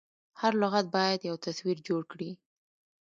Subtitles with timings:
[0.41, 2.31] هر لغت باید یو تصویر جوړ کړي.